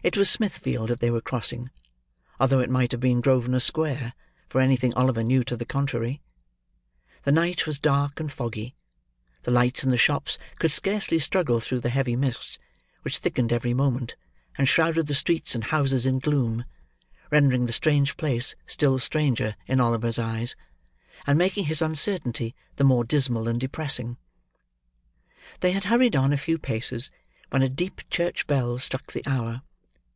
It 0.00 0.16
was 0.16 0.30
Smithfield 0.30 0.90
that 0.90 1.00
they 1.00 1.10
were 1.10 1.20
crossing, 1.20 1.70
although 2.38 2.60
it 2.60 2.70
might 2.70 2.92
have 2.92 3.00
been 3.00 3.20
Grosvenor 3.20 3.58
Square, 3.58 4.12
for 4.48 4.60
anything 4.60 4.94
Oliver 4.94 5.24
knew 5.24 5.42
to 5.44 5.56
the 5.56 5.64
contrary. 5.66 6.22
The 7.24 7.32
night 7.32 7.66
was 7.66 7.80
dark 7.80 8.20
and 8.20 8.30
foggy. 8.30 8.76
The 9.42 9.50
lights 9.50 9.82
in 9.82 9.90
the 9.90 9.96
shops 9.98 10.38
could 10.60 10.70
scarecely 10.70 11.18
struggle 11.18 11.58
through 11.58 11.80
the 11.80 11.90
heavy 11.90 12.14
mist, 12.14 12.60
which 13.02 13.18
thickened 13.18 13.52
every 13.52 13.74
moment 13.74 14.14
and 14.56 14.68
shrouded 14.68 15.08
the 15.08 15.16
streets 15.16 15.56
and 15.56 15.64
houses 15.64 16.06
in 16.06 16.20
gloom; 16.20 16.64
rendering 17.32 17.66
the 17.66 17.72
strange 17.72 18.16
place 18.16 18.54
still 18.68 19.00
stranger 19.00 19.56
in 19.66 19.80
Oliver's 19.80 20.18
eyes; 20.20 20.54
and 21.26 21.36
making 21.36 21.64
his 21.64 21.82
uncertainty 21.82 22.54
the 22.76 22.84
more 22.84 23.02
dismal 23.02 23.48
and 23.48 23.58
depressing. 23.60 24.16
They 25.58 25.72
had 25.72 25.84
hurried 25.84 26.14
on 26.14 26.32
a 26.32 26.38
few 26.38 26.56
paces, 26.56 27.10
when 27.50 27.62
a 27.62 27.68
deep 27.68 28.02
church 28.08 28.46
bell 28.46 28.78
struck 28.78 29.12
the 29.12 29.26
hour. 29.26 29.62